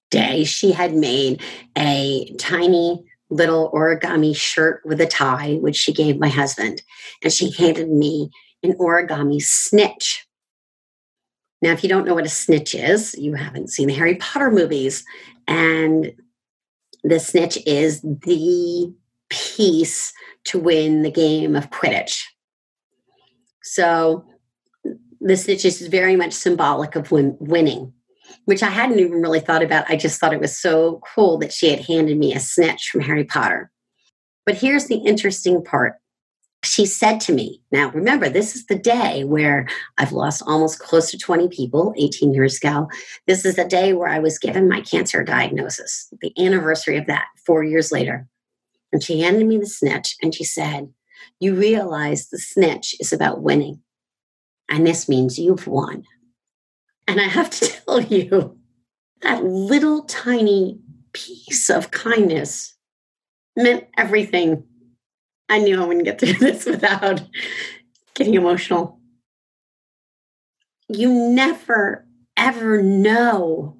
day, 0.10 0.44
she 0.46 0.72
had 0.72 0.94
made 0.94 1.42
a 1.78 2.34
tiny 2.38 3.06
little 3.30 3.72
origami 3.72 4.36
shirt 4.36 4.82
with 4.86 5.00
a 5.02 5.06
tie, 5.06 5.56
which 5.56 5.76
she 5.76 5.94
gave 5.94 6.20
my 6.20 6.30
husband. 6.30 6.82
And 7.24 7.32
she 7.32 7.50
mm-hmm. 7.50 7.64
handed 7.64 7.90
me 7.90 8.32
an 8.64 8.74
origami 8.74 9.42
snitch. 9.42 10.26
Now, 11.62 11.72
if 11.72 11.84
you 11.84 11.90
don't 11.90 12.06
know 12.06 12.16
what 12.16 12.26
a 12.26 12.30
snitch 12.30 12.74
is, 12.74 13.14
you 13.16 13.34
haven't 13.34 13.70
seen 13.70 13.88
the 13.88 13.94
Harry 13.94 14.16
Potter 14.16 14.50
movies. 14.50 15.04
And 15.48 16.14
the 17.04 17.20
snitch 17.20 17.58
is 17.66 18.02
the 18.02 18.94
piece 19.30 20.14
to 20.46 20.60
win 20.60 21.02
the 21.02 21.12
game 21.12 21.56
of 21.56 21.70
Quidditch. 21.70 22.24
So 23.62 24.26
the 25.22 25.38
snitch 25.38 25.66
is 25.66 25.86
very 25.88 26.16
much 26.16 26.34
symbolic 26.34 26.96
of 26.96 27.12
win- 27.12 27.38
winning, 27.40 27.94
which 28.46 28.64
I 28.64 28.70
hadn't 28.70 29.00
even 29.00 29.22
really 29.22 29.40
thought 29.40 29.64
about. 29.64 29.90
I 29.90 29.96
just 29.96 30.20
thought 30.20 30.34
it 30.34 30.40
was 30.40 30.58
so 30.58 31.02
cool 31.16 31.38
that 31.40 31.54
she 31.54 31.70
had 31.70 31.86
handed 31.86 32.18
me 32.18 32.34
a 32.34 32.40
snitch 32.40 32.90
from 32.90 33.02
Harry 33.02 33.24
Potter. 33.24 33.72
But 34.46 34.56
here's 34.56 34.88
the 34.88 34.98
interesting 34.98 35.64
part. 35.64 35.94
She 36.64 36.86
said 36.86 37.22
to 37.22 37.34
me, 37.34 37.62
now 37.72 37.90
remember, 37.92 38.28
this 38.28 38.56
is 38.56 38.66
the 38.66 38.78
day 38.78 39.24
where 39.24 39.68
I've 39.98 40.12
lost 40.12 40.44
almost 40.46 40.80
close 40.80 41.10
to 41.12 41.18
20 41.18 41.48
people 41.48 41.94
18 41.98 42.34
years 42.34 42.58
ago. 42.58 42.90
This 43.28 43.46
is 43.46 43.56
the 43.56 43.66
day 43.66 43.94
where 43.94 44.10
I 44.10 44.20
was 44.20 44.40
given 44.40 44.68
my 44.68 44.82
cancer 44.82 45.24
diagnosis, 45.24 46.12
the 46.22 46.34
anniversary 46.38 46.98
of 46.98 47.06
that, 47.06 47.28
four 47.46 47.64
years 47.64 47.92
later. 47.92 48.28
And 48.92 49.04
she 49.04 49.22
handed 49.22 49.48
me 49.48 49.58
the 49.58 49.68
snitch 49.68 50.16
and 50.22 50.34
she 50.36 50.44
said, 50.44 50.92
You 51.40 51.56
realize 51.56 52.28
the 52.28 52.40
snitch 52.40 52.96
is 53.00 53.14
about 53.14 53.42
winning. 53.42 53.82
And 54.70 54.86
this 54.86 55.08
means 55.08 55.40
you've 55.40 55.68
won. 55.68 56.04
And 57.10 57.20
I 57.20 57.24
have 57.24 57.50
to 57.50 57.68
tell 57.86 58.02
you, 58.02 58.56
that 59.22 59.44
little 59.44 60.04
tiny 60.04 60.80
piece 61.12 61.70
of 61.70 61.90
kindness 61.90 62.76
meant 63.56 63.86
everything. 63.98 64.64
I 65.50 65.58
knew 65.58 65.82
I 65.82 65.86
wouldn't 65.86 66.06
get 66.06 66.20
through 66.20 66.34
this 66.40 66.66
without 66.66 67.22
getting 68.14 68.36
emotional. 68.36 69.00
You 70.88 71.12
never, 71.12 72.06
ever 72.38 72.84
know 72.84 73.76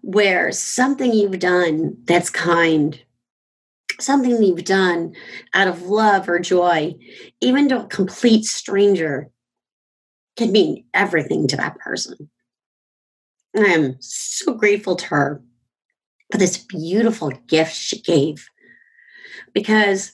where 0.00 0.50
something 0.50 1.12
you've 1.12 1.38
done 1.38 1.98
that's 2.04 2.30
kind 2.30 2.98
something 3.98 4.42
you've 4.42 4.64
done 4.64 5.14
out 5.52 5.68
of 5.68 5.82
love 5.82 6.26
or 6.26 6.38
joy, 6.38 6.94
even 7.42 7.68
to 7.68 7.80
a 7.80 7.86
complete 7.88 8.44
stranger, 8.44 9.30
can 10.40 10.52
mean 10.52 10.84
everything 10.94 11.46
to 11.46 11.56
that 11.56 11.78
person. 11.78 12.30
And 13.52 13.66
I 13.66 13.70
am 13.70 13.96
so 14.00 14.54
grateful 14.54 14.96
to 14.96 15.06
her 15.06 15.42
for 16.32 16.38
this 16.38 16.56
beautiful 16.56 17.30
gift 17.46 17.74
she 17.74 18.00
gave. 18.00 18.48
Because, 19.52 20.12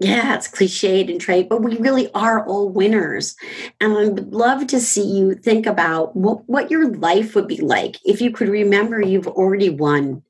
yeah, 0.00 0.34
it's 0.34 0.48
cliched 0.48 1.10
and 1.10 1.20
trite, 1.20 1.50
but 1.50 1.62
we 1.62 1.76
really 1.76 2.10
are 2.14 2.46
all 2.46 2.70
winners. 2.70 3.36
And 3.78 3.92
I 3.92 4.08
would 4.08 4.32
love 4.32 4.68
to 4.68 4.80
see 4.80 5.04
you 5.04 5.34
think 5.34 5.66
about 5.66 6.16
what, 6.16 6.48
what 6.48 6.70
your 6.70 6.90
life 6.94 7.34
would 7.34 7.46
be 7.46 7.60
like 7.60 7.98
if 8.06 8.22
you 8.22 8.30
could 8.30 8.48
remember 8.48 9.02
you've 9.02 9.28
already 9.28 9.68
won 9.68 10.22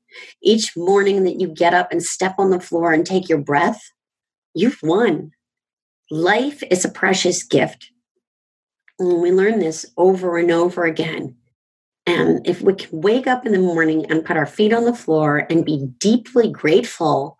each 0.43 0.75
morning 0.75 1.23
that 1.23 1.39
you 1.39 1.47
get 1.47 1.73
up 1.73 1.93
and 1.93 2.03
step 2.03 2.35
on 2.37 2.49
the 2.49 2.59
floor 2.59 2.91
and 2.91 3.05
take 3.05 3.29
your 3.29 3.37
breath, 3.37 3.93
you've 4.53 4.79
won. 4.83 5.31
Life 6.11 6.61
is 6.69 6.83
a 6.83 6.89
precious 6.89 7.43
gift. 7.43 7.91
We 8.99 9.31
learn 9.31 9.59
this 9.59 9.85
over 9.97 10.37
and 10.37 10.51
over 10.51 10.85
again. 10.85 11.35
And 12.05 12.47
if 12.47 12.61
we 12.61 12.73
can 12.73 13.01
wake 13.01 13.27
up 13.27 13.45
in 13.45 13.51
the 13.51 13.59
morning 13.59 14.09
and 14.09 14.25
put 14.25 14.37
our 14.37 14.45
feet 14.45 14.73
on 14.73 14.85
the 14.85 14.95
floor 14.95 15.45
and 15.49 15.65
be 15.65 15.87
deeply 15.99 16.49
grateful 16.49 17.37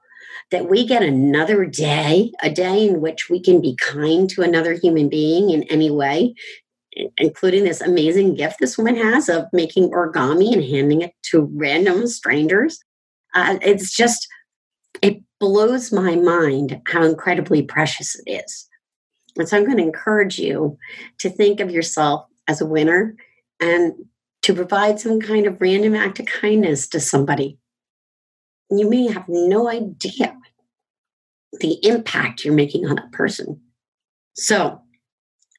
that 0.52 0.70
we 0.70 0.86
get 0.86 1.04
another 1.04 1.66
day, 1.66 2.32
a 2.42 2.50
day 2.50 2.88
in 2.88 3.02
which 3.02 3.30
we 3.30 3.42
can 3.42 3.62
be 3.62 3.76
kind 3.78 4.30
to 4.30 4.42
another 4.42 4.74
human 4.74 5.10
being 5.10 5.50
in 5.50 5.64
any 5.64 5.90
way, 5.90 6.36
including 7.18 7.64
this 7.64 7.82
amazing 7.82 8.36
gift 8.36 8.60
this 8.60 8.78
woman 8.78 8.96
has 8.96 9.30
of 9.30 9.46
making 9.54 9.90
origami 9.92 10.54
and 10.54 10.64
handing 10.64 11.02
it 11.02 11.14
to 11.24 11.50
random 11.54 12.08
strangers. 12.08 12.80
Uh, 13.34 13.58
it's 13.62 13.96
just, 13.96 14.28
it 15.02 15.22
blows 15.40 15.92
my 15.92 16.16
mind 16.16 16.82
how 16.88 17.04
incredibly 17.04 17.62
precious 17.62 18.16
it 18.26 18.44
is. 18.44 18.67
And 19.38 19.48
so 19.48 19.58
I'm 19.58 19.66
going 19.66 19.78
to 19.78 19.84
encourage 19.84 20.40
you 20.40 20.78
to 21.20 21.30
think 21.30 21.60
of 21.60 21.72
yourself 21.72 22.26
as 22.48 22.62
a 22.62 22.66
winner 22.66 23.16
and 23.60 23.94
to 24.44 24.54
provide 24.54 25.00
some 25.00 25.20
kind 25.20 25.46
of 25.46 25.62
random 25.62 25.96
act 25.96 26.20
of 26.20 26.26
kindness 26.26 26.88
to 26.88 27.00
somebody. 27.00 27.58
You 28.70 28.90
may 28.90 29.08
have 29.08 29.26
no 29.28 29.70
idea 29.70 30.36
the 31.60 31.80
impact 31.86 32.44
you're 32.44 32.54
making 32.54 32.86
on 32.86 32.96
that 32.96 33.12
person. 33.12 33.62
So, 34.34 34.82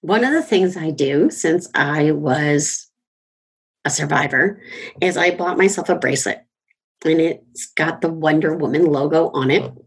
one 0.01 0.25
of 0.25 0.33
the 0.33 0.43
things 0.43 0.77
I 0.77 0.91
do 0.91 1.29
since 1.31 1.69
I 1.75 2.13
was 2.13 2.89
a 3.85 3.91
survivor 3.91 4.63
is 5.01 5.17
I 5.17 5.35
bought 5.35 5.59
myself 5.59 5.89
a 5.89 5.97
bracelet 5.97 6.45
and 7.05 7.21
it's 7.21 7.67
got 7.67 8.01
the 8.01 8.13
Wonder 8.13 8.55
Woman 8.55 8.87
logo 8.87 9.31
on 9.31 9.51
it. 9.51 9.63
Oh. 9.63 9.85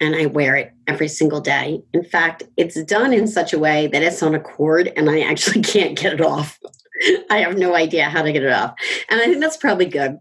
And 0.00 0.14
I 0.14 0.26
wear 0.26 0.56
it 0.56 0.72
every 0.86 1.08
single 1.08 1.40
day. 1.40 1.82
In 1.92 2.04
fact, 2.04 2.42
it's 2.56 2.82
done 2.84 3.12
in 3.12 3.26
such 3.26 3.52
a 3.52 3.58
way 3.58 3.86
that 3.88 4.02
it's 4.02 4.22
on 4.22 4.34
a 4.34 4.40
cord 4.40 4.92
and 4.96 5.08
I 5.08 5.20
actually 5.20 5.62
can't 5.62 5.98
get 5.98 6.12
it 6.14 6.20
off. 6.20 6.58
I 7.30 7.38
have 7.38 7.56
no 7.56 7.74
idea 7.74 8.04
how 8.04 8.22
to 8.22 8.32
get 8.32 8.42
it 8.42 8.52
off. 8.52 8.74
And 9.08 9.20
I 9.20 9.24
think 9.24 9.40
that's 9.40 9.56
probably 9.56 9.86
good. 9.86 10.18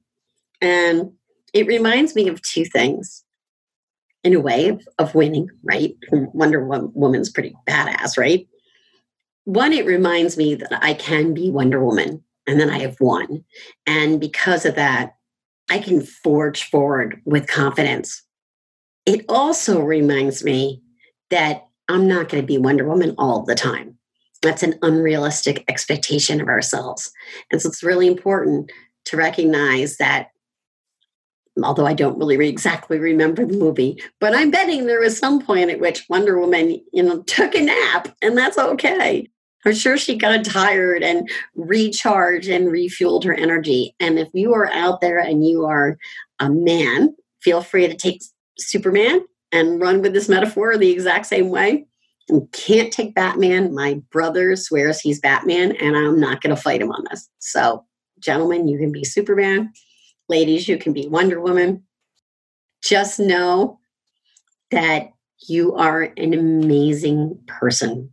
And 0.61 1.11
it 1.53 1.67
reminds 1.67 2.15
me 2.15 2.27
of 2.27 2.41
two 2.41 2.65
things 2.65 3.23
in 4.23 4.33
a 4.33 4.39
way 4.39 4.69
of, 4.69 4.87
of 4.97 5.15
winning, 5.15 5.49
right? 5.63 5.95
Wonder 6.11 6.63
Woman's 6.65 7.29
pretty 7.29 7.55
badass, 7.67 8.17
right? 8.17 8.47
One, 9.45 9.71
it 9.71 9.85
reminds 9.85 10.37
me 10.37 10.55
that 10.55 10.83
I 10.83 10.95
can 10.95 11.33
be 11.33 11.51
Wonder 11.51 11.83
Woman 11.83 12.23
and 12.47 12.59
then 12.59 12.69
I 12.69 12.79
have 12.79 12.99
won. 12.99 13.43
And 13.85 14.19
because 14.19 14.65
of 14.65 14.75
that, 14.75 15.15
I 15.69 15.79
can 15.79 16.01
forge 16.01 16.63
forward 16.63 17.21
with 17.25 17.47
confidence. 17.47 18.23
It 19.05 19.25
also 19.29 19.81
reminds 19.81 20.43
me 20.43 20.81
that 21.29 21.67
I'm 21.87 22.07
not 22.07 22.29
going 22.29 22.41
to 22.41 22.47
be 22.47 22.57
Wonder 22.57 22.87
Woman 22.87 23.13
all 23.17 23.43
the 23.43 23.55
time. 23.55 23.97
That's 24.41 24.63
an 24.63 24.75
unrealistic 24.81 25.63
expectation 25.67 26.41
of 26.41 26.47
ourselves. 26.47 27.11
And 27.51 27.61
so 27.61 27.69
it's 27.69 27.83
really 27.83 28.07
important 28.07 28.71
to 29.05 29.17
recognize 29.17 29.97
that 29.97 30.29
although 31.63 31.85
I 31.85 31.93
don't 31.93 32.17
really 32.17 32.37
re- 32.37 32.49
exactly 32.49 32.99
remember 32.99 33.45
the 33.45 33.57
movie, 33.57 34.01
but 34.19 34.35
I'm 34.35 34.51
betting 34.51 34.85
there 34.85 34.99
was 34.99 35.17
some 35.17 35.41
point 35.41 35.69
at 35.69 35.79
which 35.79 36.05
Wonder 36.09 36.39
Woman, 36.39 36.81
you 36.91 37.03
know, 37.03 37.21
took 37.23 37.55
a 37.55 37.61
nap, 37.61 38.13
and 38.21 38.37
that's 38.37 38.57
okay. 38.57 39.27
I'm 39.65 39.73
sure 39.73 39.97
she 39.97 40.15
got 40.15 40.45
tired 40.45 41.01
and 41.01 41.29
recharged 41.55 42.49
and 42.49 42.67
refueled 42.67 43.23
her 43.23 43.33
energy. 43.33 43.95
And 43.99 44.19
if 44.19 44.29
you 44.33 44.53
are 44.53 44.71
out 44.71 45.01
there 45.01 45.17
and 45.17 45.47
you 45.47 45.65
are 45.65 45.97
a 46.39 46.49
man, 46.49 47.15
feel 47.41 47.61
free 47.61 47.87
to 47.87 47.95
take 47.95 48.21
Superman 48.57 49.25
and 49.51 49.79
run 49.79 50.01
with 50.01 50.13
this 50.13 50.29
metaphor 50.29 50.77
the 50.77 50.91
exact 50.91 51.25
same 51.25 51.49
way. 51.49 51.85
You 52.29 52.49
can't 52.51 52.91
take 52.91 53.13
Batman. 53.13 53.73
My 53.73 54.01
brother 54.11 54.55
swears 54.55 54.99
he's 54.99 55.19
Batman, 55.19 55.73
and 55.73 55.95
I'm 55.95 56.19
not 56.19 56.41
going 56.41 56.55
to 56.55 56.61
fight 56.61 56.81
him 56.81 56.91
on 56.91 57.03
this. 57.09 57.29
So, 57.39 57.85
gentlemen, 58.19 58.67
you 58.67 58.79
can 58.79 58.91
be 58.91 59.03
Superman. 59.03 59.71
Ladies, 60.27 60.67
you 60.67 60.77
can 60.77 60.91
be 60.91 61.07
Wonder 61.07 61.39
Woman. 61.39 61.83
Just 62.83 63.19
know 63.19 63.79
that 64.71 65.09
you 65.47 65.75
are 65.75 66.11
an 66.17 66.33
amazing 66.33 67.39
person 67.47 68.11